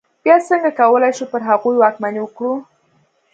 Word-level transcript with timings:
بیا 0.23 0.35
څنګه 0.49 0.69
کولای 0.79 1.11
شو 1.17 1.25
پر 1.31 1.41
هغوی 1.49 1.75
واکمني 1.79 2.19
وکړو. 2.23 2.53